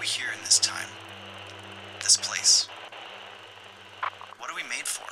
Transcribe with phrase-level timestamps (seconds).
[0.00, 0.88] we here in this time?
[2.02, 2.68] This place?
[4.38, 5.04] What are we made for?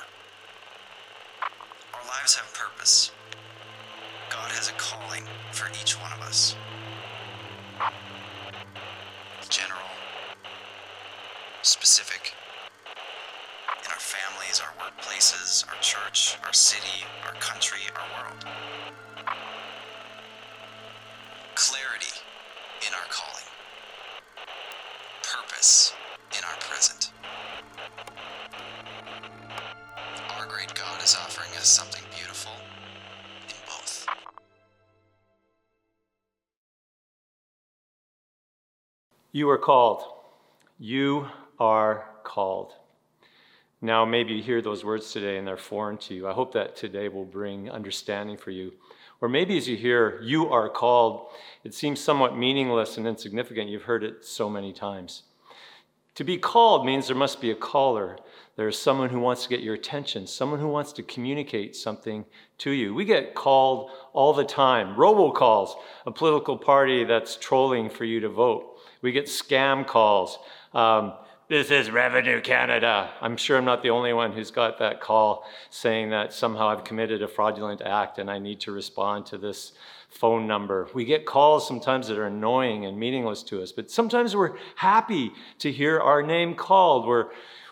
[1.93, 3.11] Our lives have purpose.
[4.31, 6.55] God has a calling for each one of us.
[9.47, 9.91] General,
[11.61, 12.33] specific.
[13.85, 18.43] In our families, our workplaces, our church, our city, our country, our world.
[39.39, 40.03] You are called.
[40.79, 41.27] You
[41.61, 42.73] are called.
[43.81, 46.27] Now, maybe you hear those words today and they're foreign to you.
[46.27, 48.73] I hope that today will bring understanding for you.
[49.21, 51.29] Or maybe as you hear, you are called,
[51.63, 53.69] it seems somewhat meaningless and insignificant.
[53.69, 55.23] You've heard it so many times.
[56.15, 58.17] To be called means there must be a caller.
[58.57, 62.25] There's someone who wants to get your attention, someone who wants to communicate something
[62.57, 62.93] to you.
[62.93, 64.97] We get called all the time.
[64.97, 68.68] Robocalls, a political party that's trolling for you to vote.
[69.01, 70.39] We get scam calls.
[70.73, 71.13] Um,
[71.47, 73.09] this is Revenue Canada.
[73.21, 76.83] I'm sure I'm not the only one who's got that call saying that somehow I've
[76.83, 79.71] committed a fraudulent act and I need to respond to this
[80.09, 80.87] phone number.
[80.93, 85.31] We get calls sometimes that are annoying and meaningless to us, but sometimes we're happy
[85.59, 87.07] to hear our name called.
[87.07, 87.29] We're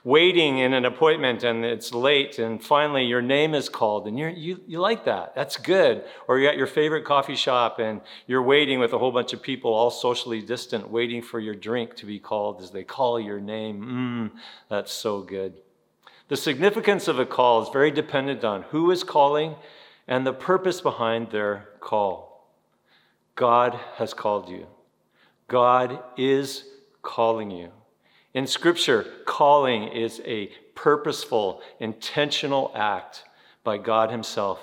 [0.07, 4.27] waiting in an appointment and it's late and finally your name is called and you
[4.27, 5.35] you, you like that.
[5.35, 6.01] That's good.
[6.29, 9.41] Or you're at your favorite coffee shop and you're waiting with a whole bunch of
[9.41, 13.41] people all socially distant waiting for your drink to be called as they call your
[13.41, 14.31] name.
[14.33, 15.55] Mmm, that's so good.
[16.29, 19.55] The significance of a call is very dependent on who is calling
[20.07, 22.49] and the purpose behind their call.
[23.35, 24.67] God has called you.
[25.49, 26.63] God is
[27.01, 27.71] calling you.
[28.33, 33.23] In Scripture, calling is a purposeful, intentional act
[33.63, 34.59] by God Himself.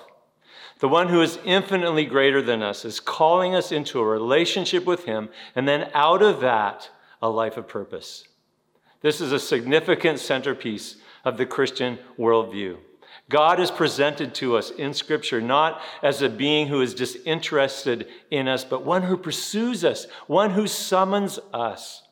[0.79, 5.05] The one who is infinitely greater than us is calling us into a relationship with
[5.05, 8.29] Him, and then out of that, a life of purpose.
[9.01, 12.79] This is a significant centerpiece of the Christian worldview.
[13.29, 18.47] God is presented to us in Scripture not as a being who is disinterested in
[18.47, 22.04] us, but one who pursues us, one who summons us.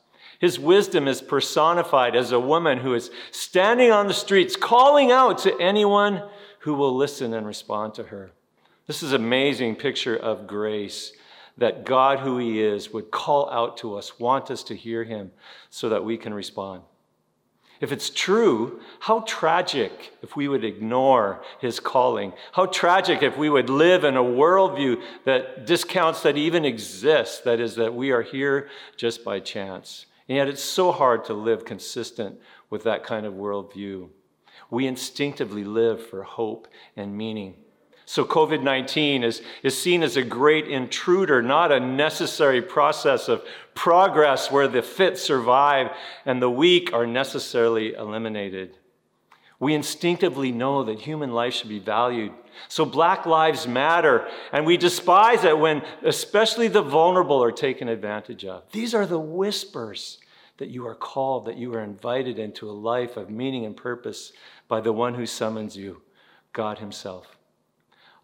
[0.43, 5.37] His wisdom is personified as a woman who is standing on the streets calling out
[5.37, 6.21] to anyone
[6.59, 8.33] who will listen and respond to her.
[8.85, 11.13] This is an amazing picture of grace
[11.57, 15.31] that God, who He is, would call out to us, want us to hear Him
[15.69, 16.81] so that we can respond.
[17.79, 22.33] If it's true, how tragic if we would ignore his calling.
[22.51, 27.61] How tragic if we would live in a worldview that discounts that even exists, that
[27.61, 28.67] is, that we are here
[28.97, 30.05] just by chance.
[30.27, 32.39] And yet it's so hard to live consistent
[32.69, 34.09] with that kind of worldview.
[34.69, 37.55] We instinctively live for hope and meaning.
[38.05, 43.43] So, COVID 19 is, is seen as a great intruder, not a necessary process of
[43.75, 45.91] progress where the fit survive
[46.25, 48.77] and the weak are necessarily eliminated.
[49.63, 52.33] We instinctively know that human life should be valued.
[52.67, 58.43] So, Black Lives Matter, and we despise it when especially the vulnerable are taken advantage
[58.43, 58.69] of.
[58.73, 60.17] These are the whispers
[60.57, 64.33] that you are called, that you are invited into a life of meaning and purpose
[64.67, 66.01] by the one who summons you,
[66.51, 67.37] God Himself.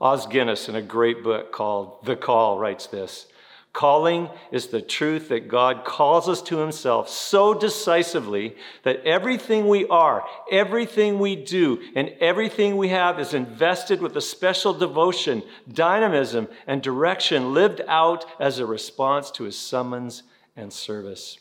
[0.01, 3.27] Os Guinness, in a great book called The Call, writes this
[3.71, 9.87] Calling is the truth that God calls us to Himself so decisively that everything we
[9.87, 16.47] are, everything we do, and everything we have is invested with a special devotion, dynamism,
[16.65, 20.23] and direction lived out as a response to His summons
[20.55, 21.37] and service.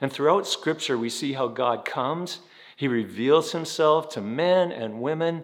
[0.00, 2.38] And throughout Scripture, we see how God comes,
[2.76, 5.42] He reveals Himself to men and women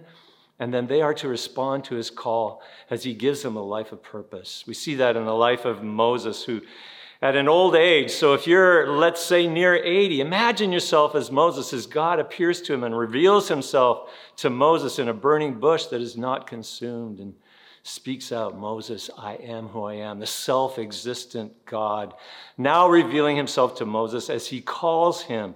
[0.58, 3.92] and then they are to respond to his call as he gives them a life
[3.92, 4.64] of purpose.
[4.66, 6.60] We see that in the life of Moses, who
[7.22, 11.72] at an old age, so if you're, let's say, near 80, imagine yourself as Moses,
[11.72, 16.00] as God appears to him and reveals himself to Moses in a burning bush that
[16.00, 17.34] is not consumed and
[17.84, 22.14] speaks out, Moses, I am who I am, the self existent God,
[22.58, 25.54] now revealing himself to Moses as he calls him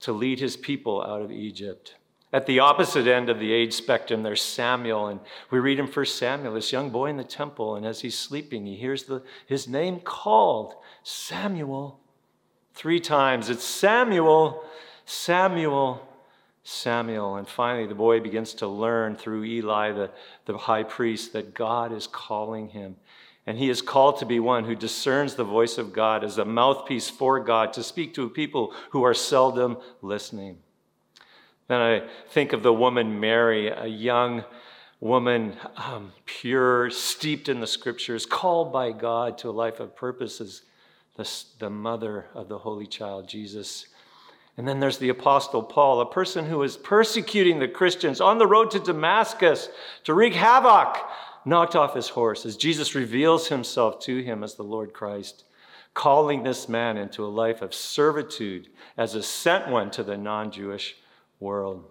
[0.00, 1.96] to lead his people out of Egypt.
[2.32, 6.16] At the opposite end of the age spectrum, there's Samuel, and we read in First
[6.16, 9.66] Samuel, this young boy in the temple, and as he's sleeping, he hears the, his
[9.66, 11.98] name called Samuel
[12.72, 13.50] three times.
[13.50, 14.62] It's Samuel,
[15.04, 16.06] Samuel,
[16.62, 17.34] Samuel.
[17.34, 20.10] And finally, the boy begins to learn through Eli, the,
[20.46, 22.94] the high priest, that God is calling him.
[23.44, 26.44] And he is called to be one who discerns the voice of God as a
[26.44, 30.58] mouthpiece for God to speak to people who are seldom listening.
[31.70, 34.42] Then I think of the woman Mary, a young
[34.98, 40.62] woman, um, pure, steeped in the scriptures, called by God to a life of purposes,
[41.14, 41.30] the,
[41.60, 43.86] the mother of the Holy Child, Jesus.
[44.56, 48.48] And then there's the Apostle Paul, a person who is persecuting the Christians on the
[48.48, 49.68] road to Damascus
[50.02, 50.96] to wreak havoc,
[51.44, 55.44] knocked off his horse as Jesus reveals himself to him as the Lord Christ,
[55.94, 60.50] calling this man into a life of servitude as a sent one to the non
[60.50, 60.96] Jewish
[61.40, 61.84] world.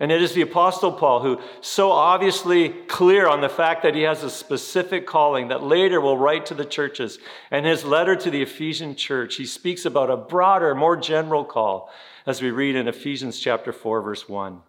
[0.00, 4.02] And it is the Apostle Paul who, so obviously clear on the fact that he
[4.02, 7.18] has a specific calling that later will write to the churches.
[7.50, 11.92] And his letter to the Ephesian church, he speaks about a broader, more general call,
[12.26, 14.60] as we read in Ephesians chapter 4, verse 1.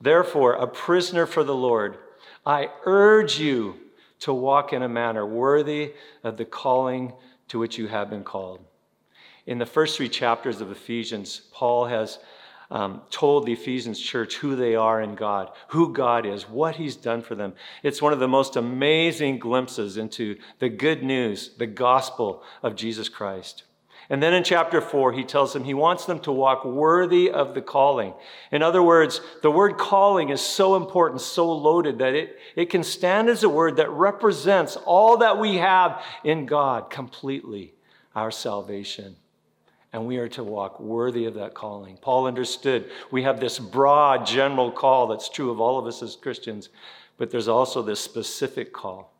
[0.00, 1.98] Therefore, a prisoner for the Lord,
[2.44, 3.76] I urge you
[4.20, 5.92] to walk in a manner worthy
[6.22, 7.12] of the calling
[7.48, 8.60] to which you have been called.
[9.46, 12.18] In the first three chapters of Ephesians, Paul has
[12.70, 16.96] um, told the Ephesians church who they are in God, who God is, what He's
[16.96, 17.54] done for them.
[17.82, 23.08] It's one of the most amazing glimpses into the good news, the gospel of Jesus
[23.08, 23.64] Christ.
[24.08, 27.54] And then in chapter four, he tells them he wants them to walk worthy of
[27.54, 28.14] the calling.
[28.52, 32.84] In other words, the word calling is so important, so loaded that it, it can
[32.84, 37.74] stand as a word that represents all that we have in God completely
[38.14, 39.16] our salvation
[39.96, 41.96] and we are to walk worthy of that calling.
[41.96, 46.16] Paul understood we have this broad, general call that's true of all of us as
[46.16, 46.68] Christians,
[47.16, 49.10] but there's also this specific call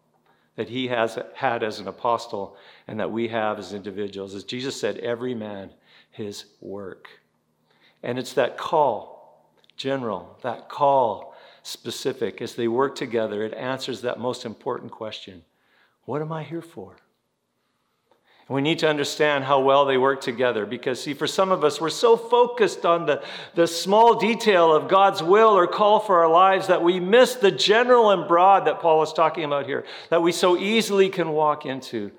[0.55, 4.35] that he has had as an apostle and that we have as individuals.
[4.35, 5.71] As Jesus said, every man
[6.11, 7.09] his work.
[8.03, 14.21] And it's that call, general, that call, specific, as they work together, it answers that
[14.21, 15.43] most important question
[16.05, 16.97] What am I here for?
[18.49, 21.81] We need to understand how well they work together because, see, for some of us,
[21.81, 23.25] we're so focused on the,
[23.57, 27.51] the small detail of God's will or call for our lives that we miss the
[27.51, 31.67] general and broad that Paul is talking about here, that we so easily can walk
[31.67, 32.13] into.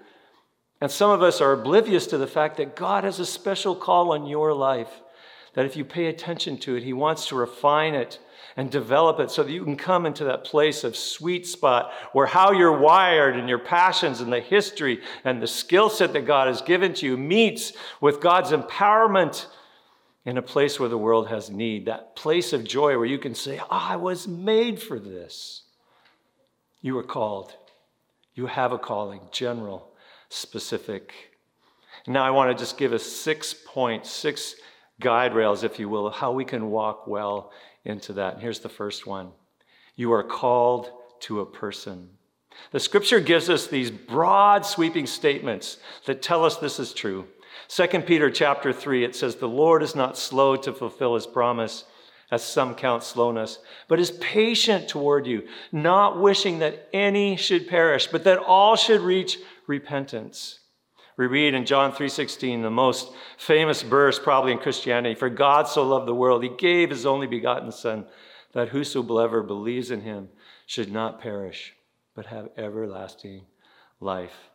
[0.81, 4.11] And some of us are oblivious to the fact that God has a special call
[4.11, 5.01] on your life,
[5.57, 8.19] that if you pay attention to it, He wants to refine it
[8.55, 12.27] and develop it so that you can come into that place of sweet spot where
[12.27, 16.47] how you're wired and your passions and the history and the skill set that God
[16.47, 19.47] has given to you meets with God's empowerment
[20.25, 21.87] in a place where the world has need.
[21.87, 25.63] That place of joy where you can say, oh, I was made for this.
[26.81, 27.55] You were called.
[28.35, 29.89] You have a calling, general,
[30.29, 31.31] specific.
[32.05, 34.53] Now, I want to just give us six points, six
[34.99, 37.51] guide rails, if you will, how we can walk well
[37.85, 38.33] into that.
[38.33, 39.31] And here's the first one
[39.95, 40.91] You are called
[41.21, 42.09] to a person.
[42.71, 47.27] The scripture gives us these broad sweeping statements that tell us this is true.
[47.69, 51.85] 2 Peter chapter 3 it says the Lord is not slow to fulfill his promise
[52.31, 58.07] as some count slowness but is patient toward you not wishing that any should perish
[58.07, 60.59] but that all should reach repentance.
[61.17, 65.83] We read in John 3:16, the most famous verse probably in Christianity, for God so
[65.83, 68.05] loved the world, he gave his only begotten son
[68.53, 70.29] that whosoever believes in him
[70.67, 71.75] should not perish
[72.13, 73.45] but have everlasting
[73.99, 74.49] life.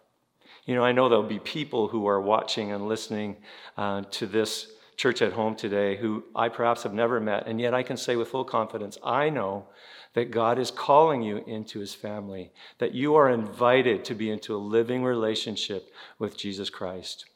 [0.64, 3.37] You know, I know there'll be people who are watching and listening
[3.76, 7.75] uh, to this church at home today who I perhaps have never met, and yet
[7.75, 9.66] I can say with full confidence, I know
[10.14, 14.54] that God is calling you into his family, that you are invited to be into
[14.54, 17.26] a living relationship with Jesus Christ.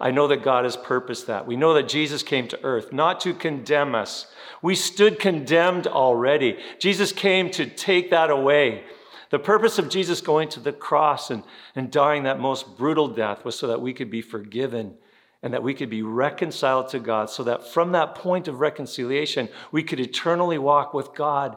[0.00, 1.46] I know that God has purposed that.
[1.46, 4.32] We know that Jesus came to earth not to condemn us.
[4.62, 6.58] We stood condemned already.
[6.78, 8.84] Jesus came to take that away.
[9.30, 11.42] The purpose of Jesus going to the cross and,
[11.74, 14.94] and dying that most brutal death was so that we could be forgiven
[15.42, 19.48] and that we could be reconciled to God, so that from that point of reconciliation,
[19.70, 21.56] we could eternally walk with God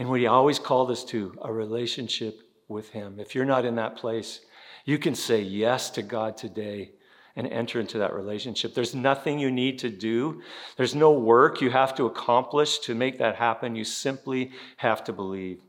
[0.00, 3.20] and what he always called us to a relationship with him.
[3.20, 4.40] If you're not in that place,
[4.86, 6.92] you can say yes to God today
[7.36, 8.74] and enter into that relationship.
[8.74, 10.40] There's nothing you need to do,
[10.78, 13.76] there's no work you have to accomplish to make that happen.
[13.76, 15.60] You simply have to believe.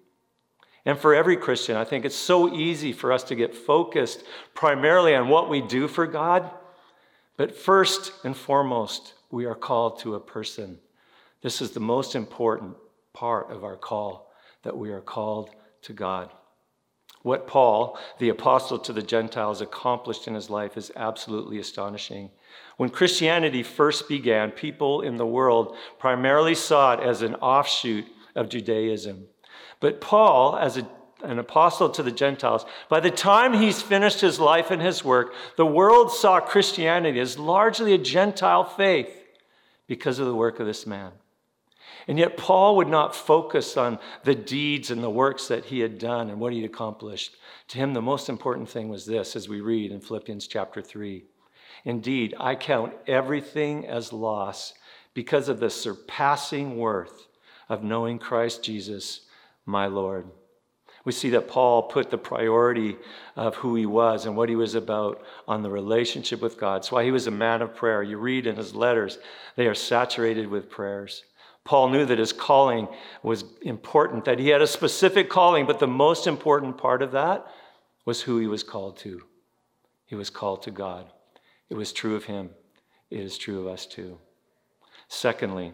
[0.85, 4.23] And for every Christian, I think it's so easy for us to get focused
[4.53, 6.49] primarily on what we do for God.
[7.35, 10.79] But first and foremost, we are called to a person.
[11.41, 12.77] This is the most important
[13.13, 14.31] part of our call,
[14.63, 15.49] that we are called
[15.83, 16.29] to God.
[17.23, 22.31] What Paul, the apostle to the Gentiles, accomplished in his life is absolutely astonishing.
[22.77, 28.49] When Christianity first began, people in the world primarily saw it as an offshoot of
[28.49, 29.27] Judaism.
[29.79, 30.87] But Paul, as a
[31.23, 32.65] an apostle to the Gentiles.
[32.89, 37.37] By the time he's finished his life and his work, the world saw Christianity as
[37.37, 39.11] largely a Gentile faith
[39.87, 41.11] because of the work of this man.
[42.07, 45.99] And yet, Paul would not focus on the deeds and the works that he had
[45.99, 47.35] done and what he accomplished.
[47.69, 51.23] To him, the most important thing was this, as we read in Philippians chapter 3.
[51.85, 54.73] Indeed, I count everything as loss
[55.13, 57.27] because of the surpassing worth
[57.69, 59.21] of knowing Christ Jesus,
[59.65, 60.27] my Lord.
[61.03, 62.97] We see that Paul put the priority
[63.35, 66.75] of who he was and what he was about on the relationship with God.
[66.75, 68.03] That's why he was a man of prayer.
[68.03, 69.17] You read in his letters,
[69.55, 71.23] they are saturated with prayers.
[71.63, 72.87] Paul knew that his calling
[73.23, 77.45] was important, that he had a specific calling, but the most important part of that
[78.05, 79.21] was who he was called to.
[80.05, 81.05] He was called to God.
[81.69, 82.49] It was true of him,
[83.09, 84.17] it is true of us too.
[85.07, 85.73] Secondly,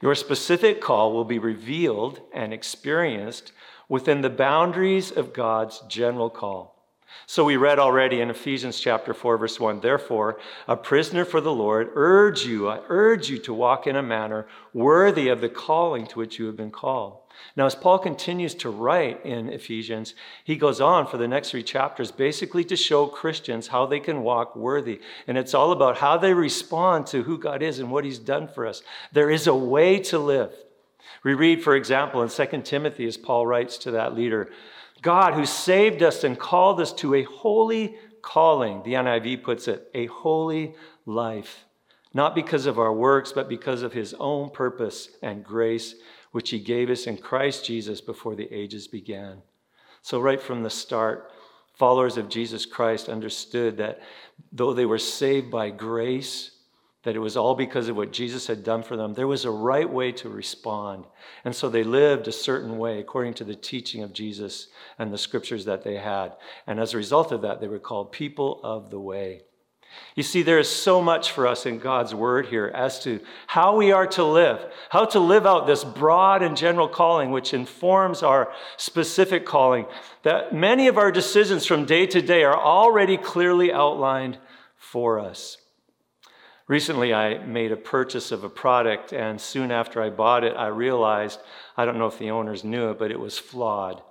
[0.00, 3.52] your specific call will be revealed and experienced
[3.88, 6.77] within the boundaries of God's general call.
[7.26, 11.52] So we read already in Ephesians chapter 4 verse 1, therefore, a prisoner for the
[11.52, 16.06] Lord, urge you, I urge you to walk in a manner worthy of the calling
[16.08, 17.18] to which you have been called.
[17.56, 21.62] Now, as Paul continues to write in Ephesians, he goes on for the next three
[21.62, 25.00] chapters basically to show Christians how they can walk worthy.
[25.26, 28.48] And it's all about how they respond to who God is and what he's done
[28.48, 28.82] for us.
[29.12, 30.52] There is a way to live.
[31.24, 34.50] We read, for example, in 2 Timothy, as Paul writes to that leader,
[35.02, 39.90] God who saved us and called us to a holy calling, the NIV puts it,
[39.94, 40.74] a holy
[41.06, 41.64] life,
[42.12, 45.94] not because of our works, but because of his own purpose and grace,
[46.32, 49.42] which he gave us in Christ Jesus before the ages began.
[50.02, 51.32] So, right from the start,
[51.74, 54.00] followers of Jesus Christ understood that
[54.52, 56.57] though they were saved by grace,
[57.08, 59.14] that it was all because of what Jesus had done for them.
[59.14, 61.06] There was a right way to respond.
[61.42, 65.16] And so they lived a certain way according to the teaching of Jesus and the
[65.16, 66.36] scriptures that they had.
[66.66, 69.40] And as a result of that, they were called people of the way.
[70.16, 73.74] You see, there is so much for us in God's word here as to how
[73.74, 78.22] we are to live, how to live out this broad and general calling, which informs
[78.22, 79.86] our specific calling,
[80.24, 84.36] that many of our decisions from day to day are already clearly outlined
[84.76, 85.56] for us.
[86.68, 90.66] Recently, I made a purchase of a product, and soon after I bought it, I
[90.66, 91.40] realized
[91.78, 94.02] I don't know if the owners knew it, but it was flawed.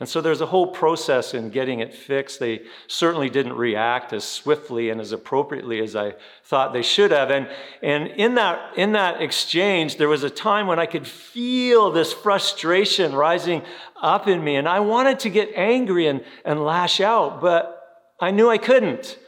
[0.00, 2.40] And so there's a whole process in getting it fixed.
[2.40, 7.30] They certainly didn't react as swiftly and as appropriately as I thought they should have.
[7.30, 7.48] And,
[7.82, 12.12] and in, that, in that exchange, there was a time when I could feel this
[12.12, 13.62] frustration rising
[14.00, 14.56] up in me.
[14.56, 19.18] And I wanted to get angry and, and lash out, but I knew I couldn't.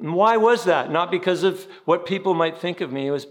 [0.00, 0.90] And why was that?
[0.90, 3.06] Not because of what people might think of me.
[3.06, 3.26] It was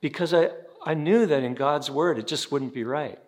[0.00, 0.50] because I,
[0.84, 3.18] I knew that in God's word it just wouldn't be right.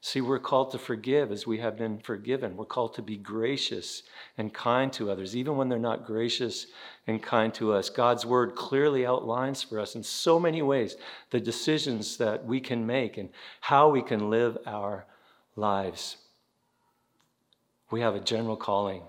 [0.00, 2.58] See, we're called to forgive as we have been forgiven.
[2.58, 4.02] We're called to be gracious
[4.36, 6.66] and kind to others, even when they're not gracious
[7.06, 7.88] and kind to us.
[7.88, 10.96] God's word clearly outlines for us in so many ways
[11.30, 13.30] the decisions that we can make and
[13.62, 15.06] how we can live our
[15.56, 16.18] lives.
[17.90, 19.04] We have a general calling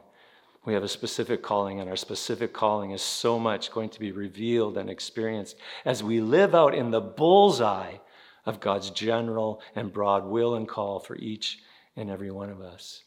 [0.66, 4.12] we have a specific calling, and our specific calling is so much going to be
[4.12, 7.98] revealed and experienced as we live out in the bullseye
[8.46, 11.60] of God's general and broad will and call for each
[11.96, 13.04] and every one of us.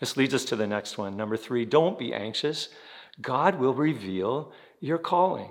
[0.00, 1.16] This leads us to the next one.
[1.16, 2.68] Number three, don't be anxious.
[3.20, 5.50] God will reveal your calling.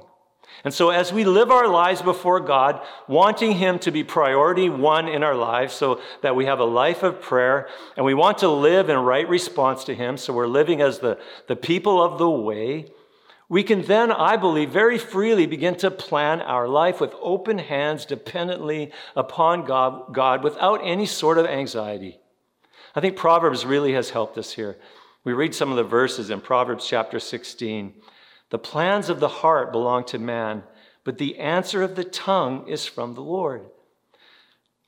[0.63, 5.07] And so, as we live our lives before God, wanting Him to be priority one
[5.07, 8.49] in our lives, so that we have a life of prayer, and we want to
[8.49, 12.29] live in right response to Him, so we're living as the, the people of the
[12.29, 12.91] way,
[13.49, 18.05] we can then, I believe, very freely begin to plan our life with open hands,
[18.05, 22.19] dependently upon God, God without any sort of anxiety.
[22.93, 24.77] I think Proverbs really has helped us here.
[25.23, 27.93] We read some of the verses in Proverbs chapter 16.
[28.49, 30.63] The plans of the heart belong to man,
[31.03, 33.65] but the answer of the tongue is from the Lord.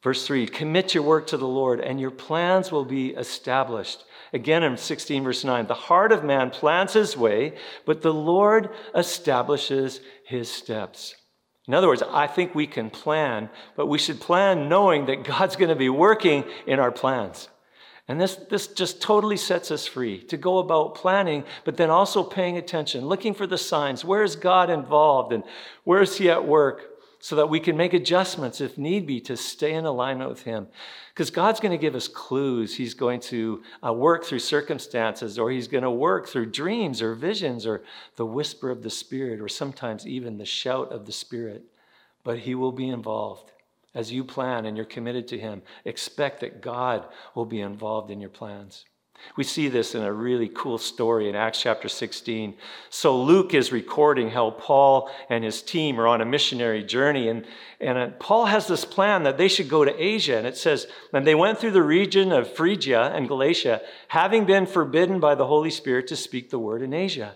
[0.02, 4.06] Verse 3 Commit your work to the Lord, and your plans will be established.
[4.32, 8.70] Again in 16, verse 9 The heart of man plans his way, but the Lord
[8.96, 11.16] establishes his steps.
[11.68, 15.56] In other words, I think we can plan, but we should plan knowing that God's
[15.56, 17.50] going to be working in our plans.
[18.10, 22.24] And this, this just totally sets us free to go about planning, but then also
[22.24, 24.04] paying attention, looking for the signs.
[24.04, 25.44] Where is God involved and
[25.84, 26.88] where is He at work?
[27.22, 30.70] So that we can make adjustments if need be to stay in alignment with Him.
[31.14, 32.78] Because God's going to give us clues.
[32.78, 37.14] He's going to uh, work through circumstances, or He's going to work through dreams or
[37.14, 37.84] visions, or
[38.16, 41.64] the whisper of the Spirit, or sometimes even the shout of the Spirit.
[42.24, 43.52] But He will be involved.
[43.96, 47.06] As you plan and you're committed to Him, expect that God
[47.36, 48.86] will be involved in your plans.
[49.36, 52.56] We see this in a really cool story in Acts chapter 16.
[52.90, 57.28] So Luke is recording how Paul and his team are on a missionary journey.
[57.28, 57.46] And,
[57.80, 60.38] and uh, Paul has this plan that they should go to Asia.
[60.38, 64.66] And it says, and they went through the region of Phrygia and Galatia, having been
[64.66, 67.36] forbidden by the Holy Spirit to speak the word in Asia.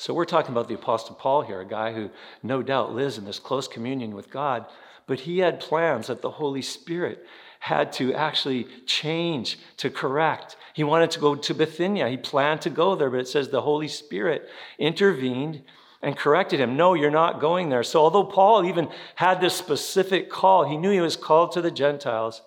[0.00, 2.08] So we're talking about the Apostle Paul here, a guy who
[2.42, 4.64] no doubt lives in this close communion with God,
[5.06, 7.26] but he had plans that the Holy Spirit
[7.58, 10.56] had to actually change, to correct.
[10.72, 12.08] He wanted to go to Bithynia.
[12.08, 15.60] He planned to go there, but it says the Holy Spirit intervened
[16.00, 16.78] and corrected him.
[16.78, 17.82] No, you're not going there.
[17.82, 21.70] So, although Paul even had this specific call, he knew he was called to the
[21.70, 22.40] Gentiles.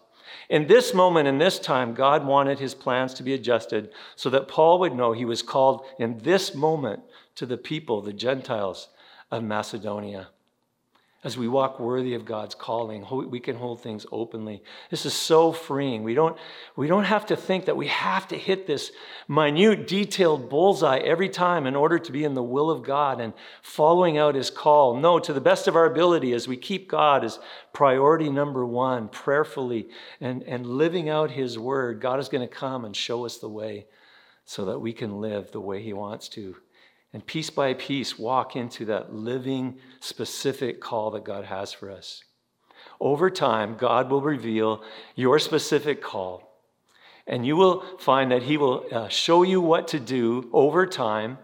[0.50, 4.48] In this moment, in this time, God wanted his plans to be adjusted so that
[4.48, 7.04] Paul would know he was called in this moment
[7.36, 8.90] to the people, the Gentiles
[9.32, 10.30] of Macedonia
[11.24, 14.62] as we walk worthy of God's calling, we can hold things openly.
[14.90, 16.04] This is so freeing.
[16.04, 16.38] We don't,
[16.76, 18.92] we don't have to think that we have to hit this
[19.30, 23.32] minute, detailed bullseye every time in order to be in the will of God and
[23.62, 24.98] following out his call.
[24.98, 27.40] No, to the best of our ability, as we keep God as
[27.72, 29.88] priority number one, prayerfully
[30.20, 33.48] and, and living out his word, God is going to come and show us the
[33.48, 33.86] way
[34.44, 36.58] so that we can live the way he wants to
[37.14, 42.24] and piece by piece walk into that living, specific call that God has for us.
[43.00, 44.84] Over time, God will reveal
[45.16, 46.60] your specific call,
[47.28, 51.38] and you will find that He will uh, show you what to do over time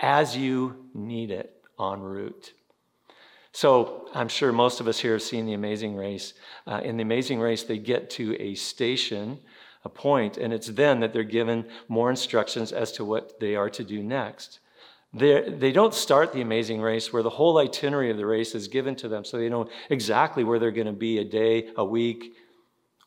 [0.00, 2.52] as you need it en route.
[3.52, 6.32] So I'm sure most of us here have seen The Amazing Race.
[6.66, 9.38] Uh, in The Amazing Race, they get to a station,
[9.84, 13.68] a point, and it's then that they're given more instructions as to what they are
[13.70, 14.60] to do next.
[15.14, 18.54] They're, they do not start the amazing race where the whole itinerary of the race
[18.54, 21.68] is given to them so they know exactly where they're going to be a day,
[21.76, 22.34] a week,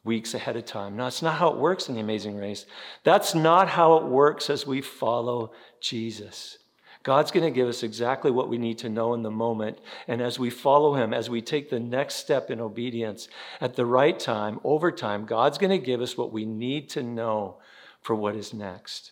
[0.03, 0.95] weeks ahead of time.
[0.95, 2.67] No, it's not how it works in the amazing race.
[3.03, 6.59] That's not how it works as we follow Jesus.
[7.01, 9.79] God's going to give us exactly what we need to know in the moment.
[10.07, 13.27] And as we follow Him, as we take the next step in obedience
[13.61, 17.03] at the right time, over time, God's going to give us what we need to
[17.03, 17.57] know
[18.01, 19.11] for what is next.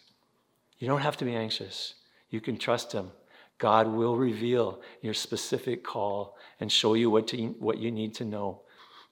[0.79, 1.93] You don't have to be anxious.
[2.33, 3.11] You can trust Him.
[3.59, 8.25] God will reveal your specific call and show you what, to, what you need to
[8.25, 8.61] know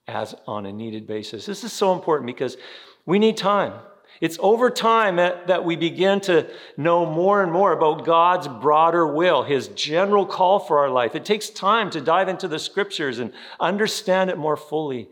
[0.08, 1.46] as on a needed basis.
[1.46, 2.58] This is so important because
[3.06, 3.74] we need time.
[4.22, 9.06] It's over time that, that we begin to know more and more about God's broader
[9.06, 11.14] will, His general call for our life.
[11.14, 15.10] It takes time to dive into the scriptures and understand it more fully.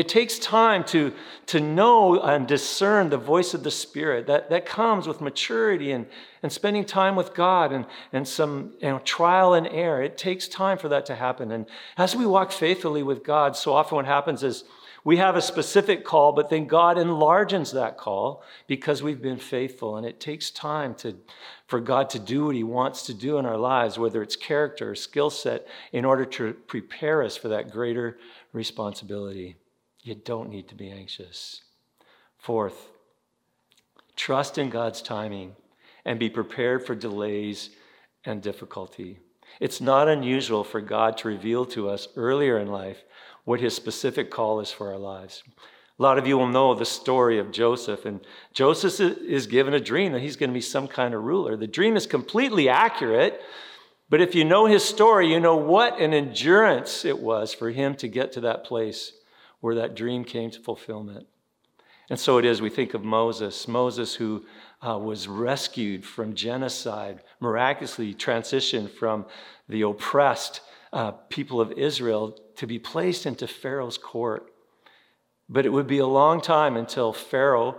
[0.00, 1.12] It takes time to,
[1.44, 4.26] to know and discern the voice of the Spirit.
[4.28, 6.06] That, that comes with maturity and,
[6.42, 10.02] and spending time with God and, and some you know, trial and error.
[10.02, 11.52] It takes time for that to happen.
[11.52, 11.66] And
[11.98, 14.64] as we walk faithfully with God, so often what happens is
[15.04, 19.98] we have a specific call, but then God enlarges that call because we've been faithful.
[19.98, 21.14] And it takes time to,
[21.66, 24.92] for God to do what He wants to do in our lives, whether it's character
[24.92, 28.16] or skill set, in order to prepare us for that greater
[28.54, 29.56] responsibility.
[30.02, 31.62] You don't need to be anxious.
[32.38, 32.88] Fourth,
[34.16, 35.56] trust in God's timing
[36.04, 37.70] and be prepared for delays
[38.24, 39.18] and difficulty.
[39.60, 43.04] It's not unusual for God to reveal to us earlier in life
[43.44, 45.42] what his specific call is for our lives.
[45.98, 48.20] A lot of you will know the story of Joseph, and
[48.54, 51.56] Joseph is given a dream that he's going to be some kind of ruler.
[51.56, 53.42] The dream is completely accurate,
[54.08, 57.96] but if you know his story, you know what an endurance it was for him
[57.96, 59.12] to get to that place
[59.60, 61.26] where that dream came to fulfillment.
[62.08, 64.44] And so it is, we think of Moses, Moses who
[64.86, 69.26] uh, was rescued from genocide, miraculously transitioned from
[69.68, 70.60] the oppressed
[70.92, 74.52] uh, people of Israel to be placed into Pharaoh's court.
[75.48, 77.76] But it would be a long time until Pharaoh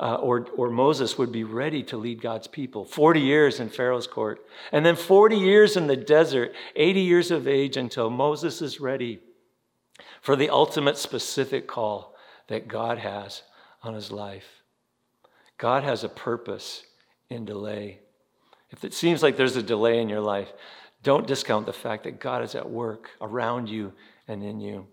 [0.00, 2.84] uh, or, or Moses would be ready to lead God's people.
[2.84, 4.44] 40 years in Pharaoh's court.
[4.72, 9.20] And then 40 years in the desert, 80 years of age until Moses is ready
[10.20, 12.14] for the ultimate specific call
[12.48, 13.42] that God has
[13.82, 14.62] on his life.
[15.58, 16.84] God has a purpose
[17.28, 18.00] in delay.
[18.70, 20.52] If it seems like there's a delay in your life,
[21.02, 23.92] don't discount the fact that God is at work around you
[24.28, 24.86] and in you.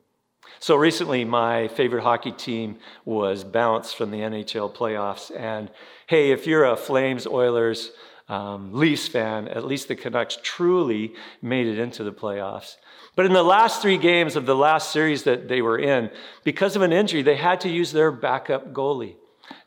[0.59, 5.31] So recently, my favorite hockey team was bounced from the NHL playoffs.
[5.35, 5.69] And
[6.07, 7.91] hey, if you're a Flames, Oilers,
[8.29, 12.75] um, Leafs fan, at least the Canucks truly made it into the playoffs.
[13.15, 16.11] But in the last three games of the last series that they were in,
[16.43, 19.15] because of an injury, they had to use their backup goalie.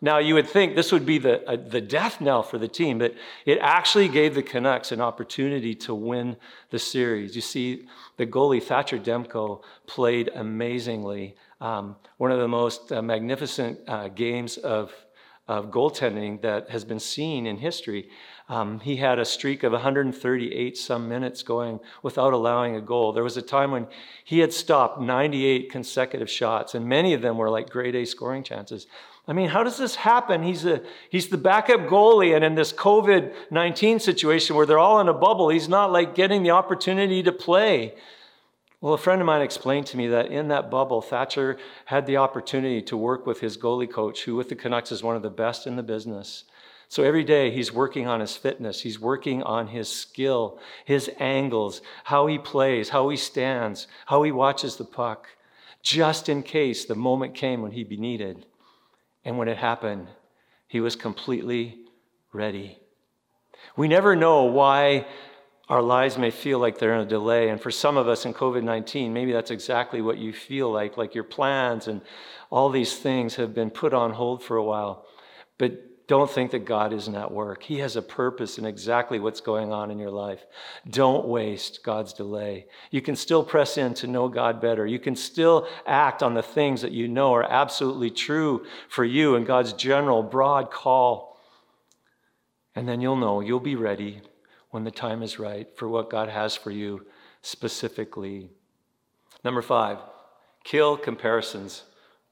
[0.01, 2.99] Now, you would think this would be the, uh, the death knell for the team,
[2.99, 3.15] but
[3.47, 6.37] it actually gave the Canucks an opportunity to win
[6.71, 7.35] the series.
[7.35, 11.35] You see, the goalie, Thatcher Demko, played amazingly.
[11.61, 14.93] Um, one of the most uh, magnificent uh, games of,
[15.49, 18.09] of goaltending that has been seen in history.
[18.51, 23.13] Um, he had a streak of 138 some minutes going without allowing a goal.
[23.13, 23.87] There was a time when
[24.25, 28.43] he had stopped 98 consecutive shots, and many of them were like grade A scoring
[28.43, 28.89] chances.
[29.29, 30.43] I mean, how does this happen?
[30.43, 35.01] He's, a, he's the backup goalie, and in this COVID 19 situation where they're all
[35.01, 37.95] in a bubble, he's not like getting the opportunity to play.
[38.81, 42.17] Well, a friend of mine explained to me that in that bubble, Thatcher had the
[42.17, 45.31] opportunity to work with his goalie coach, who with the Canucks is one of the
[45.31, 46.47] best in the business.
[46.91, 51.83] So every day he's working on his fitness, he's working on his skill, his angles,
[52.03, 55.29] how he plays, how he stands, how he watches the puck,
[55.83, 58.45] just in case the moment came when he'd be needed.
[59.25, 60.09] And when it happened,
[60.67, 61.79] he was completely
[62.33, 62.81] ready.
[63.77, 65.07] We never know why
[65.69, 67.51] our lives may feel like they're in a delay.
[67.51, 70.97] And for some of us in COVID 19, maybe that's exactly what you feel like,
[70.97, 72.01] like your plans and
[72.51, 75.07] all these things have been put on hold for a while.
[75.57, 77.63] But don't think that God isn't at work.
[77.63, 80.45] He has a purpose in exactly what's going on in your life.
[80.91, 82.67] Don't waste God's delay.
[82.91, 84.85] You can still press in to know God better.
[84.85, 89.37] You can still act on the things that you know are absolutely true for you
[89.37, 91.39] and God's general, broad call.
[92.75, 94.21] And then you'll know, you'll be ready
[94.71, 97.07] when the time is right for what God has for you
[97.41, 98.51] specifically.
[99.45, 99.99] Number five,
[100.65, 101.85] kill comparisons,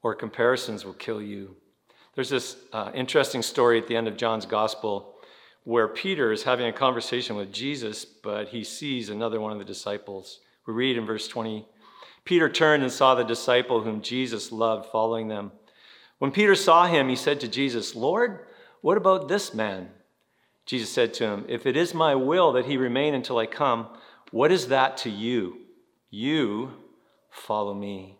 [0.03, 1.55] or comparisons will kill you.
[2.15, 5.15] There's this uh, interesting story at the end of John's gospel
[5.63, 9.65] where Peter is having a conversation with Jesus, but he sees another one of the
[9.65, 10.39] disciples.
[10.65, 11.65] We read in verse 20
[12.25, 15.51] Peter turned and saw the disciple whom Jesus loved following them.
[16.19, 18.45] When Peter saw him, he said to Jesus, Lord,
[18.81, 19.89] what about this man?
[20.65, 23.87] Jesus said to him, If it is my will that he remain until I come,
[24.29, 25.61] what is that to you?
[26.11, 26.73] You
[27.31, 28.18] follow me.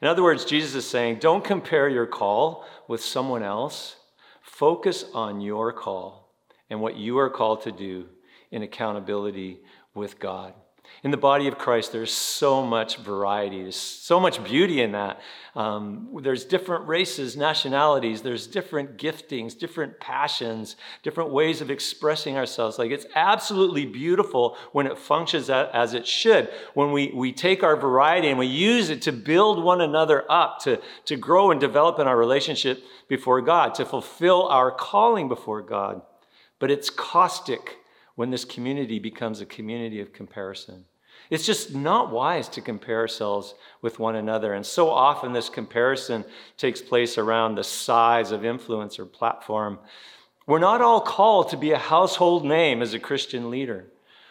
[0.00, 3.96] In other words, Jesus is saying, don't compare your call with someone else.
[4.42, 6.34] Focus on your call
[6.70, 8.06] and what you are called to do
[8.50, 9.60] in accountability
[9.94, 10.54] with God.
[11.04, 15.20] In the body of Christ, there's so much variety, there's so much beauty in that.
[15.54, 20.74] Um, there's different races, nationalities, there's different giftings, different passions,
[21.04, 22.78] different ways of expressing ourselves.
[22.78, 26.48] Like it's absolutely beautiful when it functions as it should.
[26.74, 30.58] When we, we take our variety and we use it to build one another up,
[30.60, 35.62] to, to grow and develop in our relationship before God, to fulfill our calling before
[35.62, 36.02] God.
[36.58, 37.78] But it's caustic
[38.18, 40.84] when this community becomes a community of comparison.
[41.30, 44.54] It's just not wise to compare ourselves with one another.
[44.54, 46.24] And so often this comparison
[46.56, 49.78] takes place around the size of influence or platform.
[50.48, 53.86] We're not all called to be a household name as a Christian leader.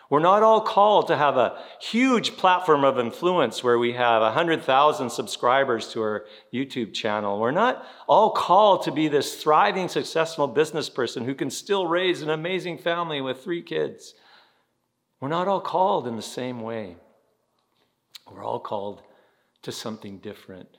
[0.10, 5.10] We're not all called to have a huge platform of influence where we have 100,000
[5.10, 7.40] subscribers to our YouTube channel.
[7.40, 12.22] We're not all called to be this thriving, successful business person who can still raise
[12.22, 14.14] an amazing family with three kids.
[15.20, 16.96] We're not all called in the same way.
[18.32, 19.02] We're all called
[19.64, 20.70] to something different.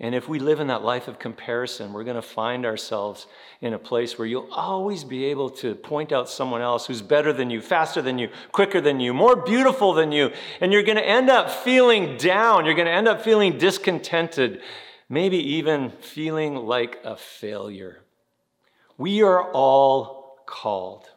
[0.00, 3.28] And if we live in that life of comparison, we're going to find ourselves
[3.60, 7.32] in a place where you'll always be able to point out someone else who's better
[7.32, 10.32] than you, faster than you, quicker than you, more beautiful than you.
[10.60, 12.64] And you're going to end up feeling down.
[12.64, 14.60] You're going to end up feeling discontented,
[15.08, 18.02] maybe even feeling like a failure.
[18.98, 21.08] We are all called.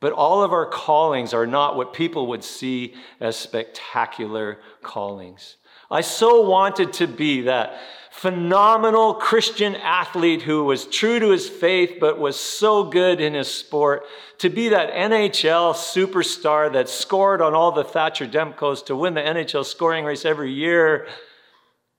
[0.00, 5.56] But all of our callings are not what people would see as spectacular callings.
[5.90, 7.78] I so wanted to be that
[8.10, 13.52] phenomenal Christian athlete who was true to his faith but was so good in his
[13.52, 14.04] sport,
[14.38, 19.20] to be that NHL superstar that scored on all the Thatcher Demkos to win the
[19.20, 21.06] NHL scoring race every year.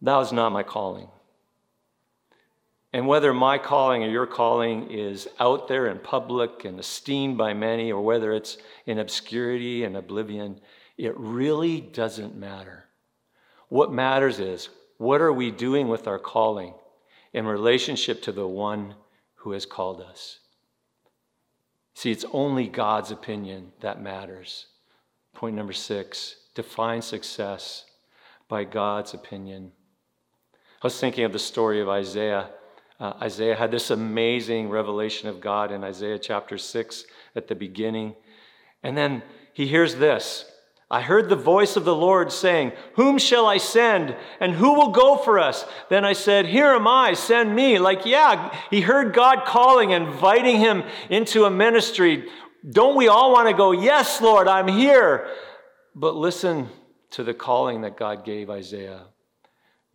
[0.01, 1.07] That was not my calling.
[2.93, 7.53] And whether my calling or your calling is out there in public and esteemed by
[7.53, 10.61] many, or whether it's in obscurity and oblivion,
[10.97, 12.86] it really doesn't matter.
[13.69, 16.73] What matters is what are we doing with our calling
[17.33, 18.95] in relationship to the one
[19.35, 20.39] who has called us?
[21.93, 24.67] See, it's only God's opinion that matters.
[25.33, 27.85] Point number six define success
[28.47, 29.71] by God's opinion.
[30.81, 32.49] I was thinking of the story of Isaiah.
[32.99, 38.15] Uh, Isaiah had this amazing revelation of God in Isaiah chapter 6 at the beginning.
[38.81, 39.21] And then
[39.53, 40.45] he hears this
[40.89, 44.15] I heard the voice of the Lord saying, Whom shall I send?
[44.39, 45.65] And who will go for us?
[45.89, 47.77] Then I said, Here am I, send me.
[47.77, 52.29] Like, yeah, he heard God calling, inviting him into a ministry.
[52.69, 55.27] Don't we all want to go, Yes, Lord, I'm here?
[55.93, 56.69] But listen
[57.11, 59.07] to the calling that God gave Isaiah.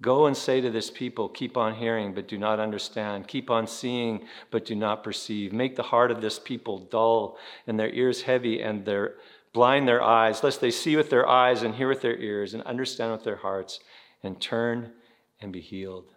[0.03, 3.29] Go and say to this people, keep on hearing, but do not understand.
[3.29, 5.53] Keep on seeing, but do not perceive.
[5.53, 9.15] Make the heart of this people dull and their ears heavy and their
[9.53, 12.62] blind their eyes, lest they see with their eyes and hear with their ears and
[12.62, 13.81] understand with their hearts
[14.23, 14.93] and turn
[15.41, 16.15] and be healed.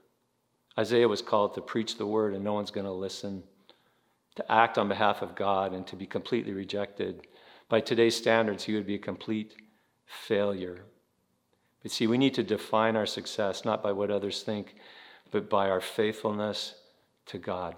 [0.77, 3.43] Isaiah was called to preach the word, and no one's going to listen,
[4.35, 7.27] to act on behalf of God, and to be completely rejected.
[7.69, 9.55] By today's standards, he would be a complete
[10.05, 10.85] failure.
[11.81, 14.75] But see, we need to define our success not by what others think,
[15.31, 16.75] but by our faithfulness
[17.27, 17.75] to God.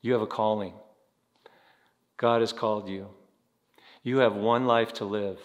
[0.00, 0.74] You have a calling.
[2.16, 3.08] God has called you.
[4.02, 5.38] You have one life to live.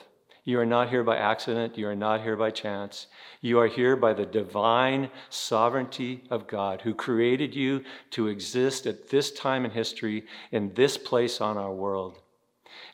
[0.43, 1.77] You are not here by accident.
[1.77, 3.07] You are not here by chance.
[3.41, 9.09] You are here by the divine sovereignty of God who created you to exist at
[9.09, 12.19] this time in history, in this place on our world.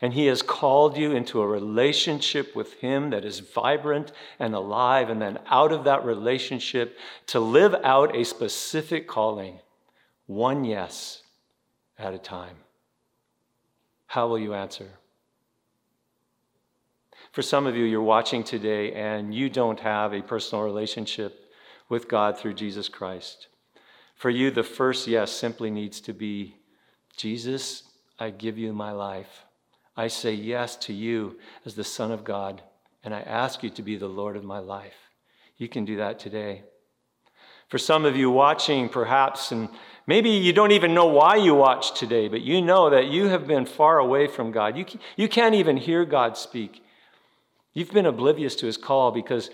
[0.01, 5.11] And He has called you into a relationship with Him that is vibrant and alive,
[5.11, 6.97] and then out of that relationship
[7.27, 9.59] to live out a specific calling,
[10.25, 11.21] one yes
[11.99, 12.57] at a time.
[14.07, 14.89] How will you answer?
[17.33, 21.51] For some of you, you're watching today and you don't have a personal relationship
[21.89, 23.47] with God through Jesus Christ.
[24.13, 26.57] For you, the first yes simply needs to be
[27.17, 27.85] Jesus,
[28.19, 29.45] I give you my life.
[29.97, 32.61] I say yes to you as the Son of God,
[33.03, 35.09] and I ask you to be the Lord of my life.
[35.57, 36.61] You can do that today.
[37.67, 39.69] For some of you watching, perhaps, and
[40.05, 43.47] maybe you don't even know why you watch today, but you know that you have
[43.47, 44.77] been far away from God.
[44.77, 46.82] You, you can't even hear God speak.
[47.73, 49.49] You've been oblivious to his call because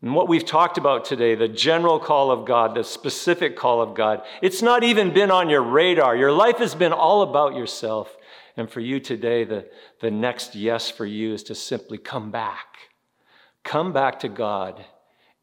[0.00, 4.22] what we've talked about today, the general call of God, the specific call of God,
[4.40, 6.16] it's not even been on your radar.
[6.16, 8.16] Your life has been all about yourself.
[8.56, 9.68] And for you today, the,
[10.00, 12.66] the next yes for you is to simply come back.
[13.62, 14.84] Come back to God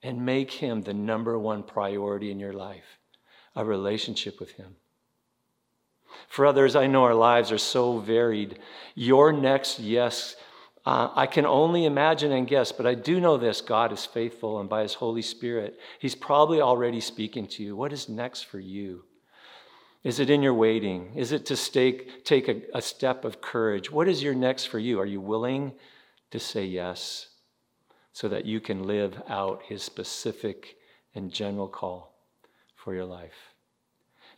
[0.02, 3.00] and make Him the number one priority in your life
[3.56, 4.76] a relationship with Him.
[6.28, 8.60] For others, I know our lives are so varied.
[8.96, 10.36] Your next yes
[10.88, 14.62] uh, I can only imagine and guess, but I do know this God is faithful,
[14.62, 17.76] and by His Holy Spirit, He's probably already speaking to you.
[17.76, 19.04] What is next for you?
[20.06, 21.12] Is it in your waiting?
[21.13, 23.91] Is it to stay, take a, a step of courage?
[23.91, 24.97] What is your next for you?
[25.02, 25.73] Are you willing
[26.32, 27.32] to say yes
[28.13, 30.78] so that you can live out His specific
[31.13, 32.15] and general call
[32.78, 33.54] for your life?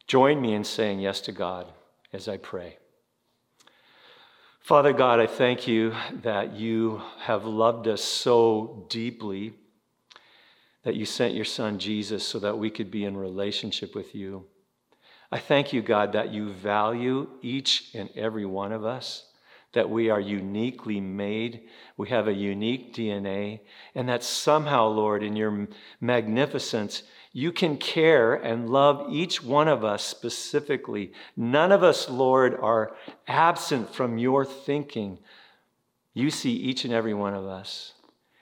[0.08, 1.68] Join me in saying yes to God
[2.12, 2.80] as I pray.
[4.70, 9.56] Father God, I thank you that you have loved us so deeply
[10.84, 14.46] that you sent your son Jesus so that we could be in relationship with you.
[15.32, 19.26] I thank you, God, that you value each and every one of us,
[19.74, 21.62] that we are uniquely made,
[21.98, 23.62] we have a unique DNA,
[23.96, 25.68] and that somehow, Lord, in your
[26.00, 31.14] magnificence, you can care and love each one of us specifically.
[31.38, 32.96] None of us, Lord, are
[33.28, 35.20] absent from your thinking.
[36.14, 37.94] You see each and every one of us.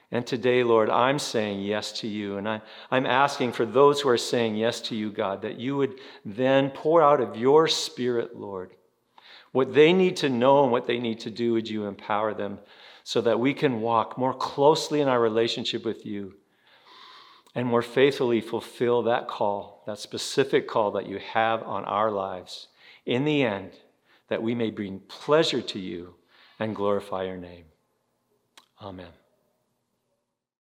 [0.09, 2.37] And today, Lord, I'm saying yes to you.
[2.37, 5.75] And I, I'm asking for those who are saying yes to you, God, that you
[5.75, 8.71] would then pour out of your spirit, Lord,
[9.51, 11.53] what they need to know and what they need to do.
[11.53, 12.59] Would you empower them
[13.03, 16.35] so that we can walk more closely in our relationship with you?
[17.55, 22.67] And more faithfully fulfill that call, that specific call that you have on our lives
[23.05, 23.71] in the end,
[24.27, 26.15] that we may bring pleasure to you
[26.59, 27.65] and glorify your name.
[28.81, 29.11] Amen.